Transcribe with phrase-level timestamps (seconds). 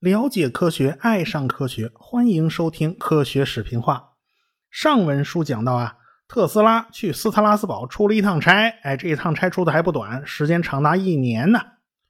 [0.00, 4.10] 了解科学，爱上科学，欢迎收听科学视频化。
[4.70, 5.96] 上文书讲到啊，
[6.28, 11.60] 特斯拉去斯特拉斯堡出了一趟差，哎，这一趟差出的还不短，时间长达一年呢。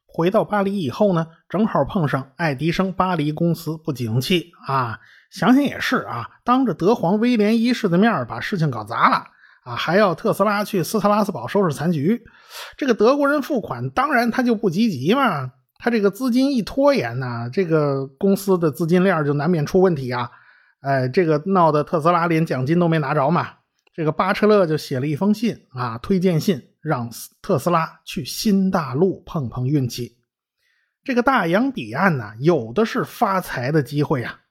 [0.05, 4.99] 回到巴黎以后呢，正好碰上爱迪生巴黎公司不景气啊。
[5.29, 9.27] 想想也是啊，当着德皇威廉一世的面把事情搞砸了
[9.65, 12.23] 啊，还要特斯拉去斯特拉斯堡收拾残局。
[12.77, 15.51] 这个德国人付款，当然他就不积极嘛。
[15.79, 20.29] 他这个资金一拖延呢，这个公司的资金链就难免出问题啊！
[20.81, 23.49] 哎，这个闹得特斯拉连奖金都没拿着嘛。
[23.93, 27.09] 这个巴车勒就写了一封信啊，推荐信，让
[27.41, 30.15] 特斯拉去新大陆碰碰运气。
[31.03, 34.41] 这个大洋彼岸呢，有的是发财的机会呀。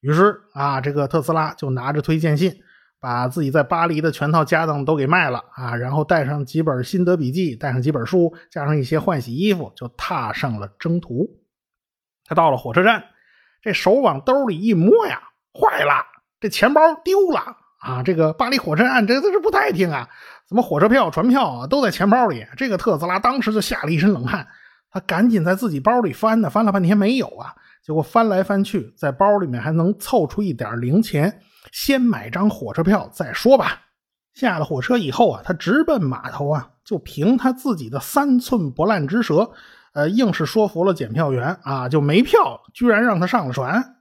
[0.00, 2.60] 于是啊，这个特斯拉就拿着推荐信。
[3.04, 11.28] 把自己在巴黎的全套家当都给卖了啊，然后带上几本心得笔记，带上几本书，加上一些换洗衣服，就踏上了征途。
[12.24, 13.04] 他到了火车站，
[13.60, 15.20] 这手往兜里一摸呀，
[15.52, 16.02] 坏了，
[16.40, 17.40] 这钱包丢了
[17.80, 18.02] 啊！
[18.02, 20.08] 这个巴黎火车站这这是不太平啊，
[20.48, 22.46] 怎么火车票、船票啊都在钱包里？
[22.56, 24.46] 这个特斯拉当时就吓了一身冷汗，
[24.90, 31.38] 他赶紧在自己包里翻呢，翻了半天没有啊，结果翻来翻去，在包里面还能凑出一点零钱。
[31.72, 33.80] 先买张火车票再说吧。
[34.34, 39.52] 下了火车以后啊，他直奔码头啊，就凭他自己的三寸不烂之舌，
[39.92, 43.96] 呃，硬是说服了检票员啊，就没票，居然让他上了船。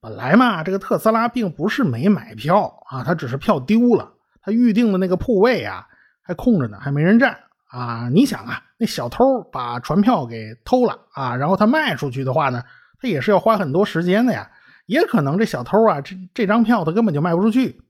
[0.00, 5.86] 本来嘛，这个特斯拉并不是没买票啊，他只是票丢了，他预定的那个铺位啊
[6.22, 7.38] 还空着呢，还没人占
[7.70, 8.08] 啊。
[8.10, 12.62] 你想啊，那小偷把船票给偷了啊，然后他卖出去的话呢，
[12.98, 14.50] 他也是要花很多时间的呀。
[14.86, 17.80] 也可能这小偷啊，这这张票他根本就卖不出去。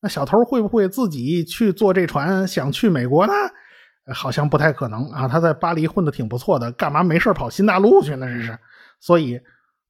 [0.00, 3.32] 那小偷会不会自己去坐这船想去美国呢？
[4.12, 5.28] 好像不太可能啊。
[5.28, 8.26] 他在巴黎混的挺不错的，干嘛没事跑新大陆去呢？
[8.26, 8.58] 这是。
[8.98, 9.40] 所以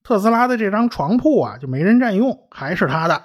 [0.03, 3.23] 特斯拉的这张床铺啊，就没人占用，还是他的。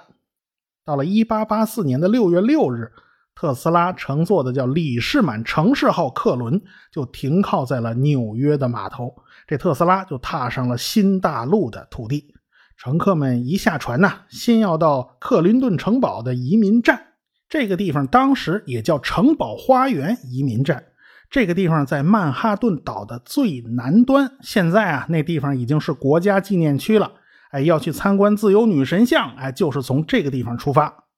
[0.83, 2.91] 到了1884年的6月6日，
[3.35, 6.59] 特斯拉乘坐的叫李士满城市号客轮
[6.91, 9.13] 就停靠在了纽约的码头，
[9.45, 12.33] 这特斯拉就踏上了新大陆的土地。
[12.81, 17.07] 乘客们一下船呐，先要到克林顿城堡的移民站。
[17.49, 20.85] 这个地方当时也叫城堡花园移民站。
[21.29, 24.31] 这个地方在曼哈顿岛的最南端。
[24.41, 27.11] 现在啊，那地方已经是国家纪念区了。
[27.51, 31.08] 哎，要去参观自由女神像，哎，就是从这个地方出发。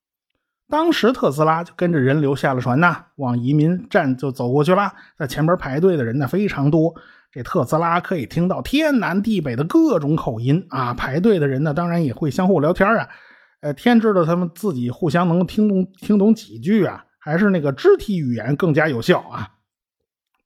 [0.71, 4.93] 当时特斯拉就跟着人流下了船呐，往移民站就走过去了。
[5.17, 6.95] 在前边排队的人呢非常多。
[7.29, 10.93] 这特斯拉可以听到天南地北的各种口音啊！
[10.93, 13.07] 排队的人呢，当然也会相互聊天啊。
[13.61, 19.49] 呃，天知道他们自己互相能听懂听懂几句啊，还是那个肢体语言更加有效啊。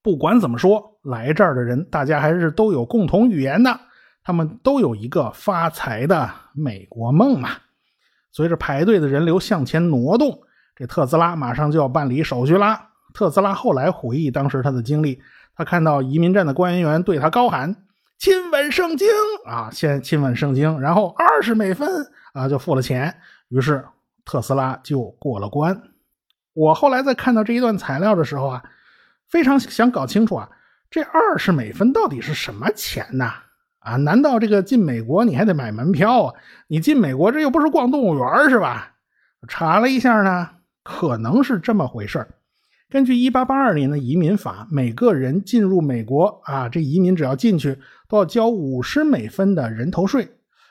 [0.03, 3.79] 不管怎么说，来这儿的人大家还是都有共同语言的，
[4.23, 7.49] 他们都有一个发财的美国梦嘛。
[8.35, 10.41] 随着排队的人流向前挪动，
[10.75, 12.89] 这特斯拉马上就要办理手续啦。
[13.13, 15.21] 特斯拉后来回忆当时他的经历。
[15.55, 17.73] 他看到移民站的官员对他高喊
[18.19, 19.07] ：“亲吻圣经
[19.45, 23.15] 啊！”先亲吻圣经，然后二十美分啊，就付了钱。
[23.47, 23.85] 于是
[24.25, 25.81] 特斯拉就过了关。
[26.51, 28.63] 我后来在看到这一段材料的时候啊，
[29.29, 30.49] 非常想搞清楚啊，
[30.91, 33.31] 这二十美分到底是什么钱呢？
[33.85, 36.33] 啊难道这个进美国你还得买门票啊？
[36.67, 38.93] 你进美国这又不是逛动物园是吧？
[39.47, 40.49] 查了一下呢，
[40.83, 42.27] 可能是这么回事
[42.89, 50.27] 根据1882年的移民法，每个人进入美国啊，这移民只要进去都要交五十美分的人头税。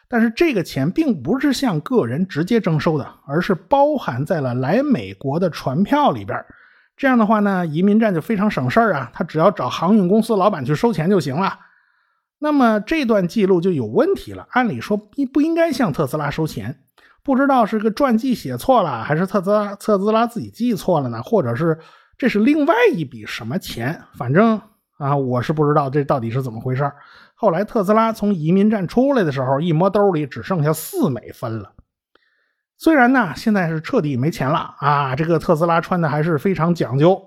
[0.08, 6.38] 但是这个钱并不是向个人直接征收的，而是包含在了来美国的船票里边。
[6.97, 11.58] 这样的话呢，移民站就非常省事儿啊，他只要找航运公司老板去收钱就行了。
[12.39, 16.81] 那么这段记录就有问题了，按理说不不应该向特斯拉收钱，
[17.22, 21.22] 不知道是个传记写错了，还是特斯拉特斯拉自己记错了呢？
[21.22, 21.78] 或者是？
[22.17, 24.00] 这是另外一笔什么钱？
[24.15, 24.60] 反正
[24.98, 26.89] 啊，我是不知道这到底是怎么回事。
[27.34, 31.72] 后来特斯拉从移民站出来的时候，一摸兜里只剩下四美分了。
[32.78, 37.21] 虽然呢，现在是彻底没钱了啊，这个特斯拉穿的还是非常讲究。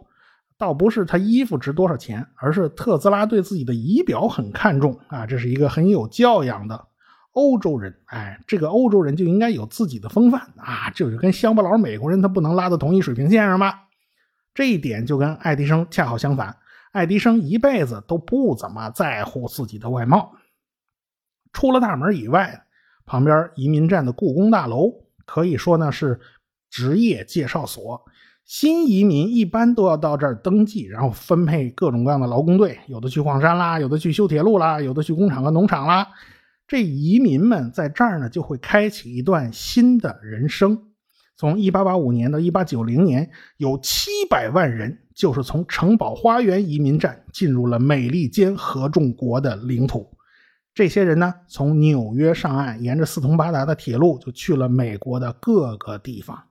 [0.57, 5.25] 倒不是他衣服值多少钱，而是特斯拉对自己的仪表很看重啊。
[5.25, 6.87] 这是一个很有教养的
[7.33, 13.81] 欧洲人，哎，这个欧洲人就应该有自己的风范啊，就是跟乡巴佬美国人他不能拉到同一水平线上吗？
[14.55, 16.57] 这一点就跟爱迪生恰好相反，
[16.91, 20.33] 爱迪生一辈子都不怎么在乎自己的外貌。
[21.53, 22.65] 出了大门以外，
[23.05, 24.91] 旁边移民站的故宫大楼
[25.25, 26.19] 可以说呢是
[26.71, 28.03] 职业介绍所，
[28.47, 36.07] 新移民一般都要到这儿登记，然后分配各种各样的劳工队，有的去矿山啦，有的去修铁路啦，有的去工厂和农场啦。
[36.65, 40.81] 这移民们在这儿呢，就会开启一段新的人生。
[41.35, 50.09] 从1885年到1890年，有700万人就是从城堡花园移民站进入了美利坚合众国的领土。
[50.73, 56.46] 这些人呢，从纽约上岸，沿着四通八达的铁路就去了美国的各个地方。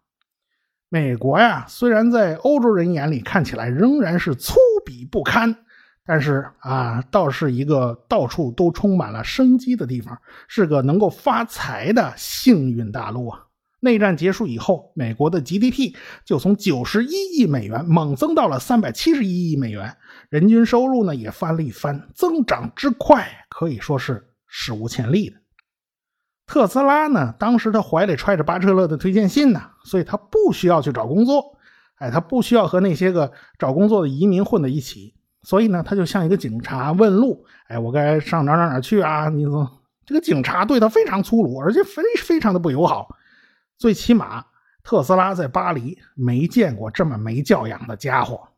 [0.88, 4.54] 美国呀，虽然在欧洲人眼里看起来仍然是粗
[4.86, 5.56] 鄙不堪，
[6.04, 10.16] 但是啊，倒是一个到处都充满了生机的地方，
[10.46, 13.42] 是个能够发财的幸运大陆啊！
[13.80, 15.94] 内战结束以后，美国的 GDP
[16.24, 19.96] 就从九十一亿美元猛增到了三百七十一亿美元。
[20.30, 25.36] 人均收入呢也翻了一番，增长之快可以说是史无前例的。
[26.46, 31.56] 特斯拉呢，当时他怀里揣着巴彻勒的推荐信呢，所以他不需要去找工作，
[31.96, 39.28] 哎，他不需要和那些个找工作的移民混在一起，所以呢，他就像一个警察问路，哎，我该上哪哪哪去啊？
[39.28, 39.68] 你说
[40.06, 43.16] 这个警察对他非常粗鲁，而且非非常的不友好。
[43.76, 44.44] 最起码
[44.84, 48.48] 特斯拉在巴黎没见过这么没教养的家伙。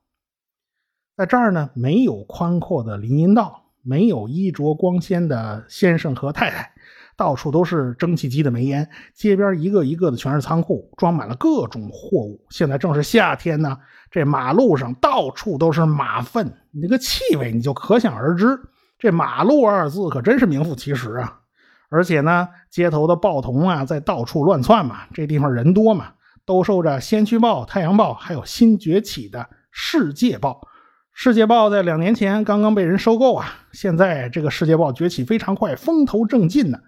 [1.17, 6.70] 在这儿呢，没有宽阔的林荫道，没有衣着光鲜的先生和太太，
[7.19, 12.41] 到处都是蒸汽机的煤烟，街边一个一个的全是仓库，装满了各种货物。
[12.49, 13.76] 现在正是夏天呢，
[14.09, 18.56] 这马路上到处都是马粪，你那个气味你就可想而知。
[19.00, 21.41] 这“马路”二字可真是名副其实啊！
[21.88, 26.12] 而且呢，街头的报童啊，在到处乱窜嘛，这地方人多嘛，
[26.44, 29.41] 都受着《先驱报》《太阳报》还有新崛起的
[29.73, 30.50] 《世界报》。
[31.12, 36.79] 《世界报》在两年前刚刚被人收购啊，现在这个《世界报》崛起非常快，风头正劲呢。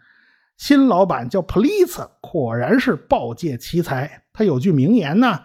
[0.61, 4.25] 新老板叫普利策，果然是报界奇才。
[4.31, 5.41] 他有句名言呢：“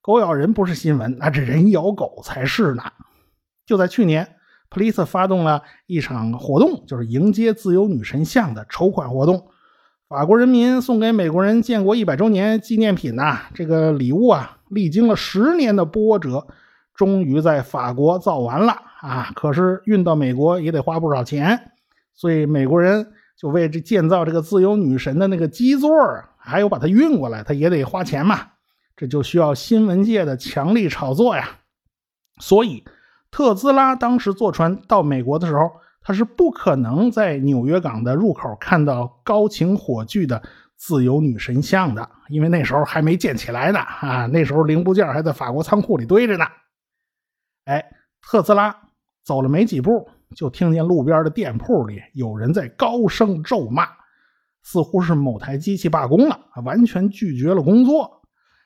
[0.00, 2.84] 狗咬人不是新闻，那这人咬狗才是呢。”
[3.66, 4.36] 就在去年，
[4.68, 9.48] 普利策发动了一场活动，就是迎接自由女神像的筹款活动。
[10.08, 16.46] 法国人民送给美国人建国一百周年纪念品呐，这个礼物啊，历经了十年的波折。
[16.94, 19.32] 终于在法国造完了啊！
[19.34, 21.72] 可是运到美国也得花不少钱，
[22.14, 25.90] 所以美国人就为这建造这个自由女神的那个基座，
[26.36, 28.48] 还有把它运过来，他也得花钱嘛。
[28.94, 31.60] 这就需要新闻界的强力炒作呀。
[32.38, 32.84] 所以
[33.30, 35.70] 特斯拉当时坐船到美国的时候，
[36.02, 40.42] 他是不可能在纽约港的入口看到高擎火炬的
[40.76, 44.26] 自由女神像的，因为那时候还没建起来呢啊！
[44.26, 46.44] 那时候零部件还在法国仓库里堆着呢。
[47.64, 47.82] 哎，
[48.20, 48.76] 特斯拉
[49.24, 53.86] 走了没几步，就听见路边的店铺里有人在高声咒骂，
[54.62, 58.22] 似乎是某台机器罢工了，完全拒绝了工作。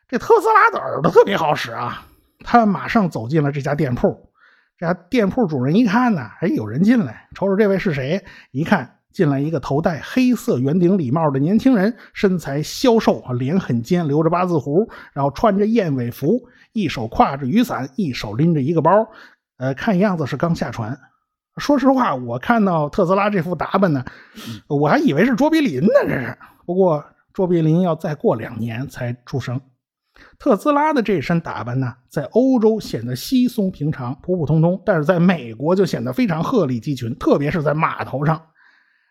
[0.07, 2.07] 这特斯拉的耳朵特别好使啊，
[2.41, 4.31] 他马上走进了这家店铺。
[4.77, 8.23] 这家店铺主人一看呢，哎，有人进来，瞅瞅这位是谁？
[8.51, 16.47] 一看进来一个头戴黑色圆顶礼帽的年轻人，身材消瘦，脸很尖，留着八字胡，然后穿着燕尾服。
[16.73, 18.91] 一手挎着雨伞，一手拎着一个包，
[19.59, 20.99] 呃，看样子是刚下船。
[21.57, 24.05] 说实话，我看到特斯拉这副打扮呢，
[24.67, 25.89] 我还以为是卓别林呢。
[26.03, 26.37] 这是，
[26.67, 29.61] 不过卓别林要再过两年才出生。
[30.39, 38.41] 特斯拉的这身打扮呢，在欧洲显得稀松平常、普普通通，但是在美国就显得非常鹤立鸡群，特别是在码头上。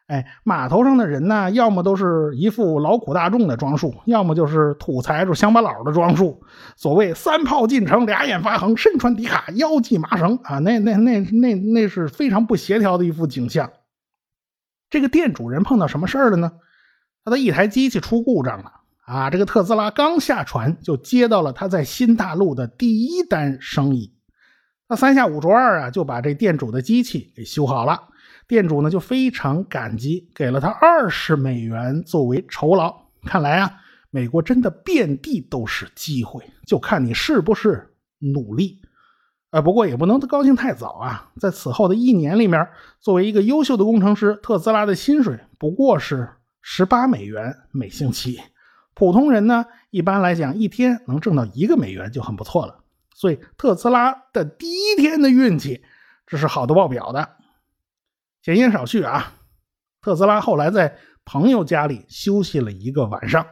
[0.07, 6.43] 哎，码头上的人呢，要么都是一副劳苦大众的装束，要么就是土财主乡巴佬的装束。
[6.75, 13.71] 所谓三炮进城，俩眼发横，身穿迪卡，腰系麻绳啊，那那那那那是非常不协调的一幅景象。
[14.89, 16.51] 这个店主人碰到什么事儿了呢？
[17.23, 18.71] 他的一台机器出故障了
[19.05, 19.29] 啊！
[19.29, 24.13] 这个特斯拉刚下船就接到了他在新大陆的第一单生意，
[24.89, 28.09] 他三下五除二啊就把这店主的机器给修好了。
[28.53, 32.95] 店主呢就非常感激，给了他二十美元作为酬劳。
[33.25, 33.71] 看来啊，
[34.11, 38.79] 美国真的遍地都是机会，就看你是不是努力。
[39.49, 41.31] 呃，不过也不能高兴太早啊。
[41.39, 42.69] 在此后的一年里面，
[42.99, 46.29] 作为一个优秀的工程师，特斯拉的薪水不过是
[46.61, 48.39] 十八美元每星期。
[48.93, 52.83] 普通人呢，一般来讲一天能挣到一个美元就很不错了。
[53.15, 55.81] 所以特斯拉的第一天的运气，
[56.27, 57.37] 这是好的爆表的。
[58.43, 59.35] 闲言少叙啊，
[60.01, 63.47] 特斯拉后来在朋友家里休息了一个晚上。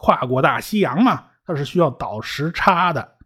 [0.00, 3.16] 跨过大西洋嘛，他是需要倒时差的。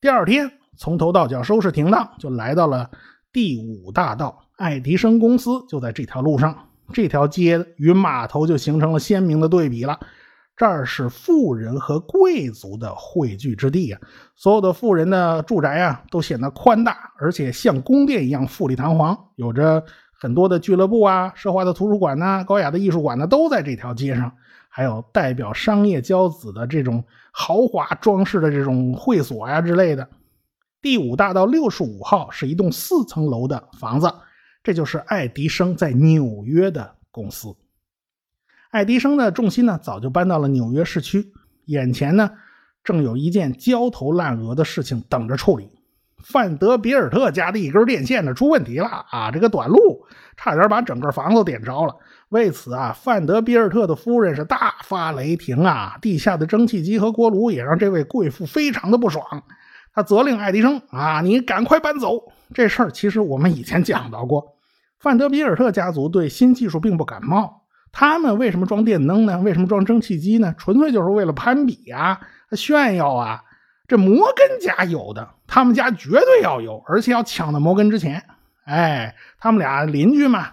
[0.00, 2.88] 第二天从头到脚收拾停当，就来到了
[3.32, 6.68] 第五大道，爱迪生公司就在这条路上。
[6.92, 9.98] 这条街与码头就形成了鲜明的对比了。
[10.56, 14.00] 这儿是富人和贵族的汇聚之地啊！
[14.34, 19.84] 所有的富人的住宅啊，都显得宽大，而且像宫殿一样富丽堂皇，有着
[20.18, 24.32] 很多的俱乐部啊、奢华的图书馆呐、高雅的艺术馆呢，都在这条街上。
[24.68, 30.06] 还有代表商业骄子的这种豪华装饰的这种会所呀之类的。
[30.82, 34.12] 第五大道六十五号是一栋四层楼的房子，
[34.62, 37.56] 这就是爱迪生在纽约的公司。
[38.70, 41.32] 爱迪生的重心呢，早就搬到了纽约市区。
[41.66, 42.30] 眼前呢，
[42.84, 45.70] 正有一件焦头烂额的事情等着处理。
[46.24, 49.30] 范德比尔特家的一根电线呢出问题了啊！
[49.30, 50.04] 这个短路
[50.36, 51.94] 差点把整个房子点着了。
[52.30, 55.96] 为此啊，范德比尔特的夫人是大发雷霆啊！
[56.02, 59.24] 地下的蒸汽机和锅炉也让这位贵妇非常的不爽。
[59.94, 62.20] 他责令爱迪生啊，你赶快搬走。
[62.52, 64.56] 这事儿其实我们以前讲到过。
[64.98, 67.65] 范德比尔特家族对新技术并不感冒。
[67.98, 69.38] 他们为什么装电灯呢？
[69.38, 70.54] 为什么装蒸汽机呢？
[70.58, 72.20] 纯粹就是为了攀比啊，
[72.52, 73.42] 炫耀啊！
[73.88, 78.22] 这摩根家有的，他们家绝对要有，而且要抢到摩根之前。
[78.66, 80.48] 哎，他们俩邻居嘛。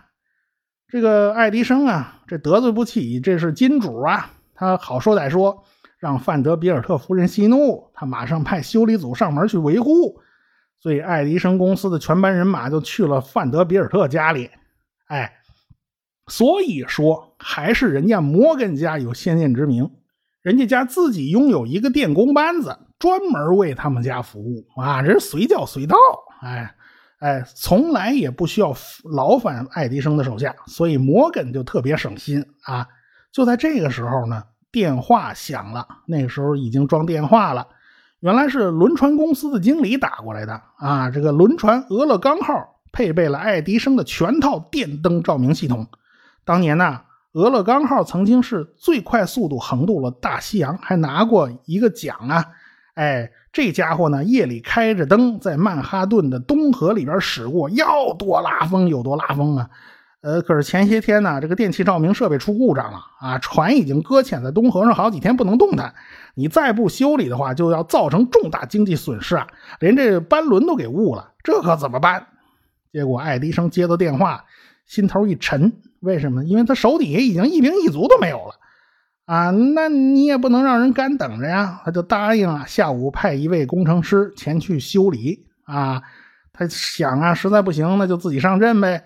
[0.87, 4.31] 这个爱迪生啊，这得罪不起，这是金主啊。
[4.55, 5.65] 他好说歹说，
[5.99, 10.21] 让范德比尔特夫人息怒，他马上派修理组上门去维护。
[10.79, 14.49] 所以，爱迪生公司的全班人马就去了范德比尔特家里。
[15.07, 15.39] 哎。
[16.27, 19.91] 所以说，还是人家摩根家有先见之明，
[20.41, 25.97] 人家家自己拥有一个电工班子，专门为他们家服务啊，人随叫随到，
[26.41, 26.75] 哎
[27.19, 32.87] 哎，从来也不需要劳烦爱迪生的手下，所以摩根就特别省心啊。
[33.31, 37.67] 就在这个时候呢，电话响了，那个时候已经装电话了，
[38.21, 41.09] 原来是轮船公司的经理打过来的啊。
[41.09, 45.85] 这个轮船俄勒冈号配备了爱迪生的全套电灯照明系统。
[46.45, 47.01] 当年呢，
[47.33, 52.45] 俄勒冈号曾经是最快速度横渡了大西洋，还拿过一个奖啊！
[52.95, 59.69] 哎，这家伙呢，夜里开着灯在曼哈顿的东河里边驶过，要多拉风有多拉风啊！
[60.21, 65.93] 呃，可是前些天呢，这个电气照明设备出故障了啊，船已经搁浅在东河上好几天不能动弹，
[66.35, 69.47] 你再不修理的话，就要造成重大经济损失啊！
[69.79, 72.27] 连这班轮都给误了，这可怎么办？
[72.91, 74.45] 结果爱迪生接到电话，
[74.85, 75.73] 心头一沉。
[76.03, 76.43] 为什么？
[76.43, 78.55] 因为他手底下已经一兵一卒都没有了，
[79.25, 81.81] 啊，那你也不能让人干等着呀。
[81.85, 85.45] 他就答应了，下午派一位工程师前去修理。
[85.63, 86.01] 啊，
[86.51, 89.01] 他想啊，实在不行，那就自己上阵呗。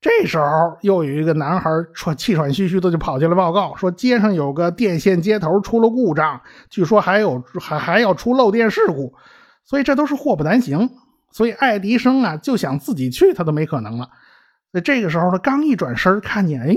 [0.00, 9.12] 这时候，又有一个男孩喘气喘吁吁的就跑进来报告，说街上有个电线接头出了故障，据说还有还还要出漏电事故，
[9.64, 10.88] 所以这都是祸不单行。
[11.32, 14.08] 所以爱迪生啊，就想自己去，他都没可能了。
[14.76, 16.74] 在这个时候，他刚一转身，看见哎，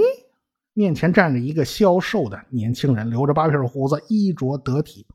[0.74, 5.06] 面前站着一个消瘦的年轻人，留着八撇胡子，衣着得体。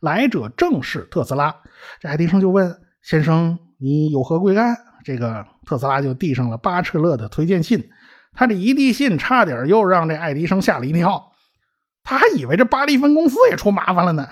[0.00, 1.54] 来者正是特斯拉。
[2.00, 4.76] 这爱迪生就问先生：“你有何贵干？”
[5.06, 7.88] 这个特斯拉就递上了巴彻勒的推荐信。
[8.32, 11.30] 他这一递信，差点又让这爱迪生吓了一跳。
[12.02, 14.26] 他还以为这巴黎分公司也出麻烦了呢。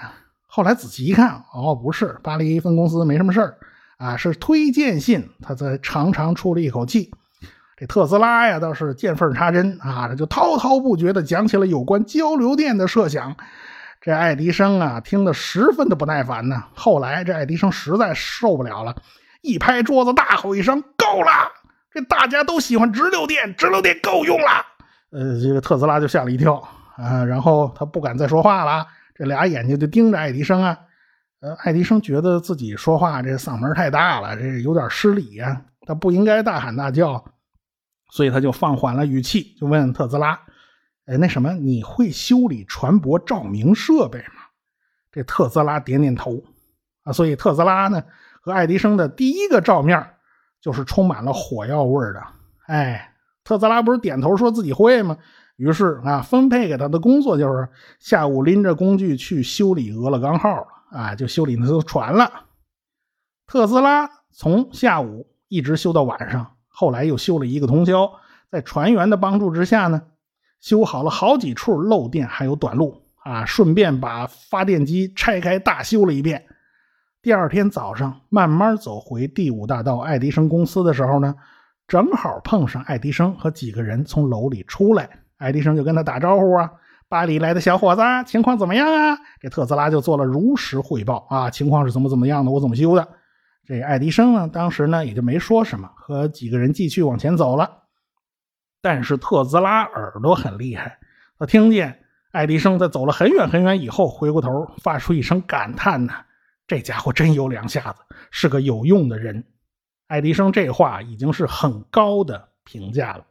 [0.48, 3.58] 后来仔细一看，哦，不是，巴黎分公司没什么事儿
[3.98, 5.28] 啊，是推荐信。
[5.40, 7.12] 他才长长出了一口气。
[7.76, 13.36] 这特斯拉呀，倒是见缝插针啊，这就滔滔不绝地讲起了有关交流电的设想。
[14.00, 16.64] 这爱迪生啊，听得十分的不耐烦呢。
[16.74, 18.96] 后来这爱迪生实在受不了了，
[19.40, 21.30] 一拍桌子，大吼一声：“够了！
[21.92, 24.66] 这大家都喜欢直流电，直流电够用了。”
[25.12, 26.56] 呃，这个特斯拉就吓了一跳
[26.96, 30.76] 啊，然后他不敢再说话了，这俩眼睛就盯着爱迪生啊。
[31.40, 37.24] 呃，爱迪生觉得自己说话这嗓门太大了，这有点失礼呀，他不应该大喊大叫。
[38.12, 40.38] 所以他就放缓了语气，就问特斯拉
[41.08, 44.34] ：“哎，那什么，你会修理船舶照明设备吗？”
[45.10, 46.44] 这特斯拉点点头。
[47.04, 48.04] 啊，所以特斯拉呢
[48.42, 50.14] 和爱迪生的第一个照面
[50.60, 52.22] 就是充满了火药味的。
[52.66, 53.14] 哎，
[53.44, 55.16] 特斯拉不是点头说自己会吗？
[55.56, 57.66] 于是啊，分配给他的工作就是
[57.98, 62.30] 下午拎着工具去修理俄勒冈号了啊，就修理那艘船了。
[63.46, 66.58] 特斯拉从下午一直修到晚上。
[66.82, 68.10] 后来又修了一个通宵，
[68.50, 70.02] 在船员的帮助之下呢，
[70.60, 76.44] 修好了好几处漏电还有短路啊，顺便把发电机拆开大修了一遍。
[77.22, 81.36] 第二天早上慢慢走回第五大道爱迪生公司的时候呢，
[81.86, 86.68] 正好碰上爱迪生和几个人从楼里出来，爱迪生就跟他打招呼啊
[87.08, 93.08] ：“巴黎来的小伙子，情况怎么样啊？”这特斯拉就做了如实汇报啊，情况是怎么怎么样的，我怎么修的。
[93.66, 97.84] 这爱迪生呢，当时呢也就没说什么，和几个人继续往前走了。
[98.80, 100.98] 但是特斯拉耳朵很厉害，
[101.38, 104.48] 他听见爱迪生在走了很远很远以后，回过头
[104.82, 106.12] 发出一声感叹：“呢，
[106.66, 108.00] 这家伙真有两下子，
[108.30, 109.44] 是个有用的人。”
[110.08, 113.24] 爱迪生这话已经是很高的评价了。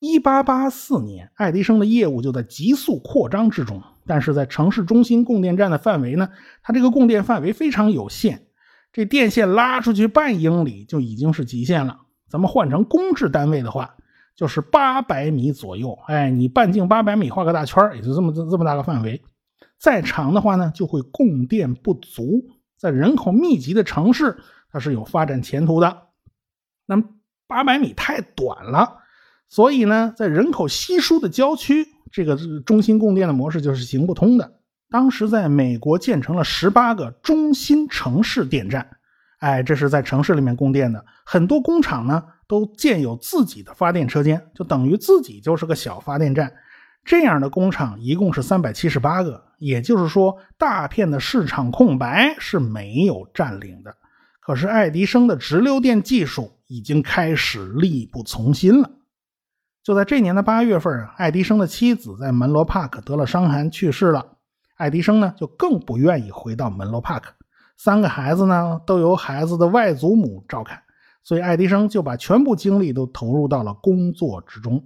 [0.00, 6.28] 一八八四年，爱迪生的业务就在急速扩张之中，但是在城市中心供电站的范围呢，
[6.62, 8.45] 它这个供电范围非常有限，
[8.96, 12.00] 这电线拉出去半英里就已经是极限了。
[12.30, 13.94] 咱们换成公制单位的话。
[14.34, 19.22] 就是八百米左右，哎，你半径八百米画个大圈也就这么这这么大个范围。
[19.78, 22.44] 再长的话呢，就会供电不足。
[22.76, 24.36] 在人口密集的城市，
[24.70, 26.08] 它是有发展前途的。
[26.84, 27.04] 那么
[27.46, 28.98] 八百米太短了，
[29.48, 32.36] 所以呢，在人口稀疏的郊区，这个
[32.66, 34.60] 中心供电的模式就是行不通的。
[34.90, 38.86] 当时在美国建成了十八个中心城市电站，
[39.38, 41.04] 哎，这是在城市里面供电的。
[41.24, 42.22] 很多工厂呢。
[42.48, 46.52] 都建有自己的发电车间，就等于自己就是个小发电站。
[47.04, 53.96] 这样的工厂一共是三百七十八个，也就是说，大片的市场空白是没有占领的。
[54.38, 58.88] 可是爱迪生的直流电技术已经开始力不从心了。
[59.82, 64.35] 就在这年的八月份，爱迪生的妻子在门罗帕克得了伤寒去世了。
[64.76, 67.32] 爱迪生呢，就更不愿意回到门罗帕克。
[67.76, 70.80] 三个孩子呢，都由孩子的外祖母照看。
[71.22, 74.82] 所以，爱迪生就把全部精力都投入到了工作之中。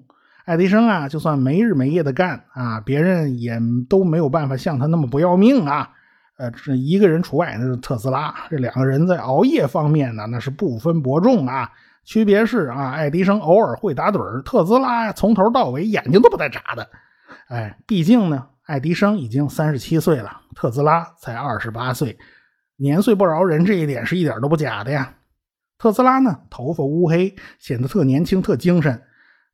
[0.47, 5.91] 爱迪生啊，就算没日没夜的干啊，别人也都没有办法像他那么不要命啊。
[6.39, 8.35] 呃，这一个人除外，那是特斯拉。
[8.49, 11.71] 这两个人在熬夜方面呢，那是不分伯仲啊。
[12.05, 16.89] 区别是啊，爱迪生偶尔会打盹特斯拉从头到尾眼睛都不带眨的。
[17.49, 22.17] 哎，毕竟呢，爱迪生已经三十七岁了，特斯拉才二十八岁，
[22.77, 25.13] 年岁不饶人，这一点是一点都不假的呀。
[25.77, 29.03] 特斯拉呢，头发乌黑，显得特年轻、特精神。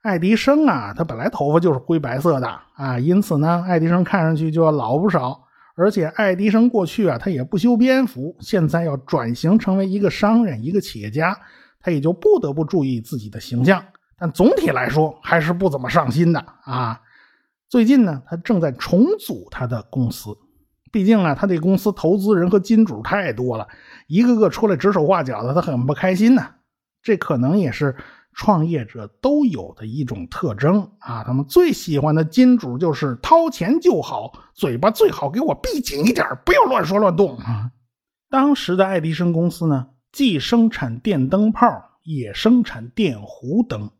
[0.02, 5.40] 爱迪生啊，他本来头发就是灰白色的啊，因此呢，爱迪生看上去就要老不少。
[5.76, 11.34] 而且，爱迪生过去啊，他也不修边幅，现在要转型成为一个商人、一个企业家，
[11.80, 13.82] 他也就不得不注意自己的形象。
[14.18, 17.00] 但总体来说，还是不怎么上心的啊。
[17.68, 20.36] 最近呢，他正在重组他的公司。
[20.92, 23.66] 毕竟啊，他这公司投资人和金主太多了，
[24.06, 26.54] 一个个出来指手画脚的，他很不开心呐。
[27.02, 27.94] 这可能也是
[28.32, 31.22] 创业者都有的一种特征啊。
[31.24, 37.70] 他们最喜欢的金主就是掏钱就好，嘴巴最好给我闭紧一点，不要乱说乱动啊。
[38.30, 41.66] 当时的爱迪生公司呢，既生产电灯泡，
[42.04, 43.90] 也生产电弧灯，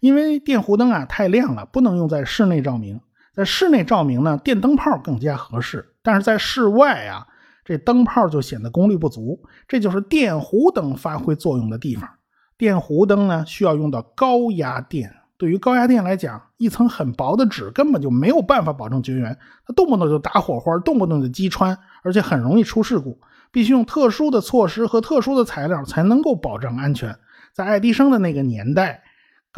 [0.00, 3.00] 因为电弧灯啊太亮了，不能用在室内照明。
[3.38, 5.94] 在室内照明呢，电灯泡更加合适。
[6.02, 7.24] 但是在室外啊，
[7.64, 9.40] 这灯泡就显得功率不足。
[9.68, 12.10] 这就是电弧灯发挥作用的地方。
[12.56, 15.14] 电弧灯呢，需要用到高压电。
[15.36, 23.20] 对于高压电来讲，一层很薄的纸根本就没有办法保证绝缘，它动不动就打火花，动不动就击穿，而且很容易出事故。
[23.52, 27.16] 必须用特殊的措施和特殊的材料才能够保证安全。
[27.54, 29.04] 在爱迪生的那个年代。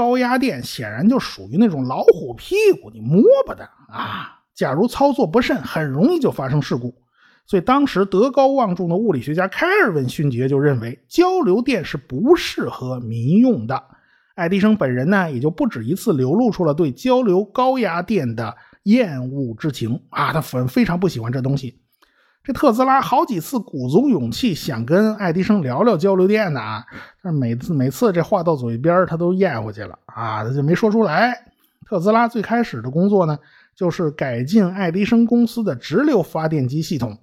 [0.00, 4.40] 高压电显然就属于那种老虎屁股，你摸不得啊！
[4.54, 6.94] 假如操作不慎，很容易就发生事故。
[7.44, 13.84] 所以当时德高望重的物理学家开尔文勋爵就认为交流电是不适合民用的。
[14.36, 21.79] 爱迪生本人呢，也就不止一次流露出了对交流高压电的厌恶之情啊，他非非常不喜欢这东西。
[22.50, 26.82] 这特斯拉好几次鼓足勇气想跟爱迪生聊聊交流电呢，
[27.22, 31.44] 但是每次每次这话到嘴边他都咽回去了啊，他就没说出来。
[31.86, 33.38] 特斯拉最开始的工作呢，
[33.76, 37.16] 就是改进爱迪生公司的直流发电机系统。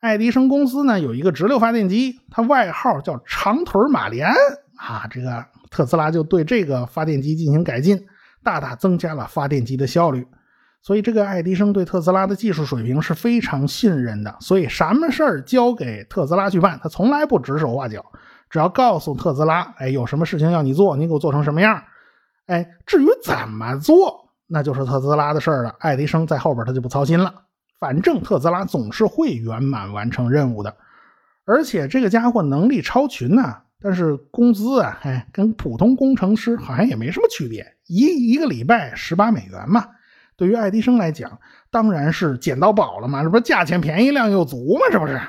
[0.00, 4.26] 爱迪生公司呢有一个直流发电机，它外号叫长腿马莲
[4.76, 8.02] 啊，这个特斯拉就对这个发电机进行改进，
[8.42, 10.26] 大大增加了发电机的效率。
[10.86, 14.36] 所以，这个爱迪生对特斯拉的技术水平是非常信任的。
[14.38, 18.04] 所以，什么事儿交给特斯拉去办，他从来不指手画脚，
[18.50, 21.82] 只要告诉特斯拉，哎，有什么事情要你做，你给我做成什么样，
[22.48, 25.74] 哎，至于怎么做，那就是特斯拉的事儿了。
[25.78, 27.32] 爱迪生在后边他就不操心了，
[27.80, 30.76] 反正特斯拉总是会圆满完成任务的。
[31.46, 39.86] 而且，这个家伙能力超群呐，但是工资啊，哎，跟普通工程师好像也没什么区别，一一个礼拜十八美元嘛。
[40.36, 41.38] 对于爱迪生来讲，
[41.70, 44.80] 当然是捡到宝了嘛，这不是价钱便宜量又足吗？
[44.90, 45.20] 这不是。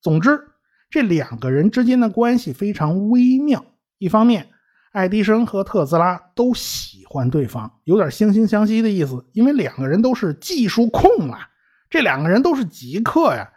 [0.00, 0.40] 总之，
[0.88, 3.64] 这两个人之间的关系非常微妙。
[3.98, 4.48] 一方面，
[4.92, 11.48] 爱迪生和特斯拉都喜欢对方，有点惺惺相惜的意思，因为两个人都是技术控啊，
[11.90, 13.52] 这两个人都是极客呀。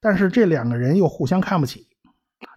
[0.00, 1.86] 但是这两个人又互相看不起。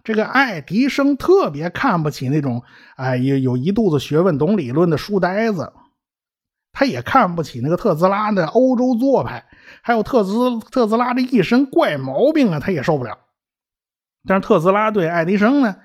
[0.04, 2.64] 这个爱迪生特别看不起那种
[2.96, 5.74] 哎有有一肚子学问、懂理论的书呆子。
[6.76, 9.46] 他也看不起那个特斯拉的欧洲做派，
[9.84, 13.16] 还有特斯特斯拉这一身怪毛病啊，他也受不了。
[14.26, 15.76] 但是特斯拉对爱迪生呢，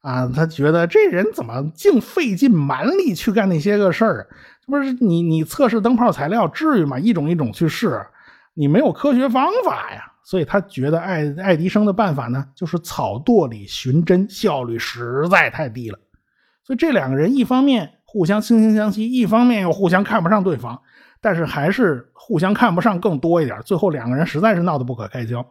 [0.00, 4.28] 啊，他觉得这人怎么净费尽蛮力去干那些个事儿？
[4.66, 6.98] 不是你你测试灯泡材料至于吗？
[6.98, 8.04] 一种一种去试，
[8.54, 10.12] 你没有科学方法呀。
[10.24, 15.98] 所以他觉得爱爱迪生的办法呢，就是草垛里寻针，效率实在太低了。
[16.64, 17.92] 所以这两个人一方面。
[18.12, 20.78] 互相惺惺相惜，一方面又互相看不上对方，
[21.22, 23.58] 但是还是互相看不上更多一点。
[23.64, 25.42] 最后两个人实在是闹得不可开交。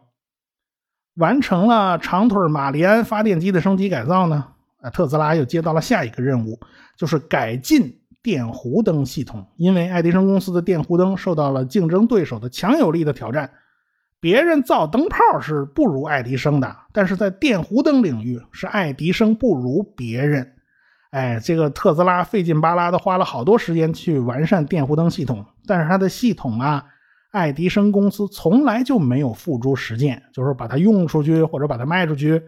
[1.16, 4.44] 完成了长腿马里安发电机的升级改造呢，
[4.80, 6.60] 啊，特斯拉又接到了下一个任务，
[6.96, 9.44] 就是改进电弧灯系统。
[9.56, 13.50] 因为爱迪生公司的电弧灯受到了竞争对手的强有力的挑战，
[14.20, 20.52] 别人造灯泡是不如爱迪生的，但是在电弧灯领域是爱迪生不如别人。
[21.12, 26.86] 哎，这个特斯拉费劲巴拉的花了好多时间去完善电弧灯系统，但是它的系统啊，
[27.32, 32.42] 爱迪生公司从来就没有付诸实践，就是把它用出去或者把它卖出去，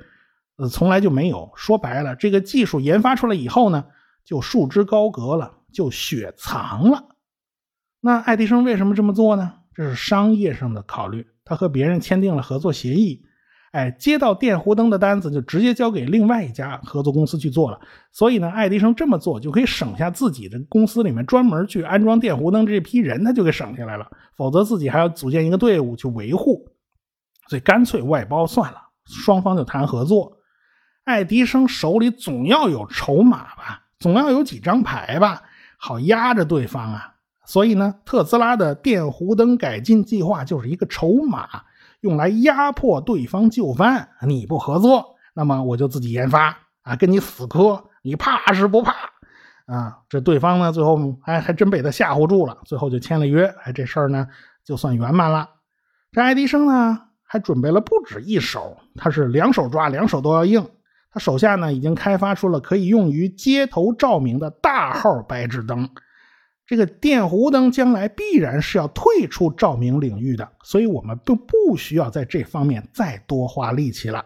[0.56, 1.52] 呃，从来就没有。
[1.54, 3.84] 说白了，这个技术研发出来以后呢，
[4.24, 7.04] 就束之高阁了，就雪藏了。
[8.00, 9.52] 那爱迪生为什么这么做呢？
[9.74, 13.26] 这是商业上的考虑，他和别人签订了合作协议。
[13.74, 17.80] 哎，接到电弧灯的单子就直接交给另外一家合作公司去做了。
[18.12, 24.06] 所以呢，爱迪生这么做就可以省下自己的公司里面专门去安装电弧灯这批人，他就给省下来了。
[24.36, 26.68] 否则自己还要组建一个队伍去维护，
[27.48, 28.78] 所以干脆外包算了。
[29.06, 30.38] 双方就谈合作。
[31.02, 35.42] 爱迪生手里总要有筹码吧，总要有几张牌吧，
[35.78, 37.14] 好压着对方啊。
[37.44, 41.64] 所以呢，特斯拉的电弧灯改进计划就是一个筹码。
[42.04, 48.92] 用来压迫对方就范，你不合作，那么我就自己研发啊，跟你死磕，你怕是不怕
[49.64, 50.00] 啊？
[50.10, 54.28] 这对方呢，最后哎还真被他吓唬住了，最后就签了约，哎，这事儿呢
[54.62, 55.48] 就算圆满了。
[56.12, 60.68] 这爱迪生呢还准备了不止一手，他是两手抓，两手都要硬。
[61.10, 65.88] 他手下呢已经开发出了可以用于街头照明的大号白炽灯。
[66.66, 74.24] 这个电弧灯将来必然是要退出照明领域的，所以我们就不需要在这方面再多花力气了。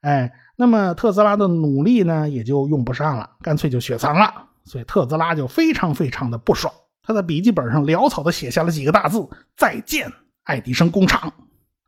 [0.00, 4.48] 哎，那么特斯拉的努力呢，也就用不上了，干脆就雪藏了。
[4.64, 6.72] 所以特斯拉就非常非常的不爽，
[7.02, 9.24] 他在笔记本上潦草的写下了几个大字
[9.56, 10.10] ：“再见，
[10.42, 11.32] 爱迪生工厂。”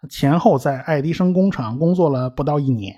[0.08, 2.96] 前后在爱迪生工厂工作了不到一年。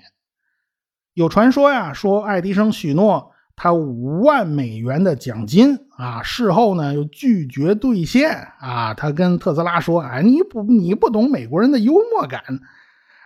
[1.15, 3.31] 有传说呀，说爱迪生许诺。
[3.59, 8.93] 他五万美元的奖金啊，事后呢又拒绝兑现啊。
[8.93, 12.41] 他跟特斯拉说：“啊，你不你不懂美国人的幽默感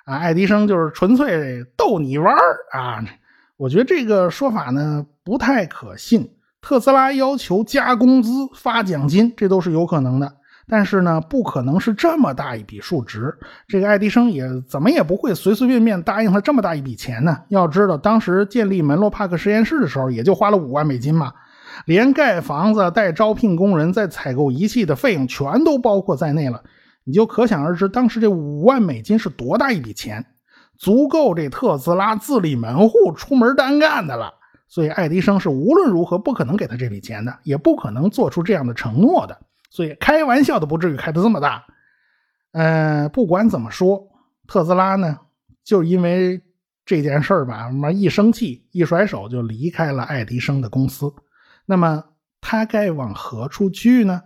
[0.06, 2.34] 啊。”爱迪生就是纯粹逗你玩
[2.72, 3.04] 啊。
[3.58, 6.32] 我觉得这个说法呢不太可信。
[6.62, 10.32] 特斯拉要求加工资、发奖金，这都是有可能的。
[10.68, 13.36] 但是呢，不可能是这么大一笔数值。
[13.68, 17.36] 这个爱迪生也怎么也不会随随便便答应他这么大一笔钱呢？
[17.50, 21.34] 要知道，当时建立门罗帕克实验室的时候，也就花了五万美金嘛，
[21.86, 26.64] 连盖房子、带招聘工人、再采购仪器的费用全都包括在内了。
[27.04, 30.26] 你就可想而知，当时这五万美金是多大一笔钱，
[30.78, 34.34] 足够这特斯拉自立门户、出门单干的了。
[34.68, 39.38] 所以，爱迪生是无论如何不可能给他这笔钱的，也不可能做出这样的承诺的。
[39.70, 41.66] 所以开玩笑都不至于开的这么大，
[42.54, 44.08] 嗯，不管怎么说，
[44.48, 45.18] 特斯拉呢，
[45.64, 46.42] 就因为
[46.86, 51.12] 这件事儿吧，妈一生气，一甩手就离开了爱迪生的公司。
[51.72, 52.04] 那么
[52.42, 54.22] 他该往何处去呢？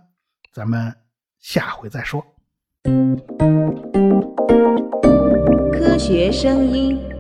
[0.52, 0.96] 咱们
[1.38, 2.26] 下回再说。
[5.72, 7.15] 科学声音。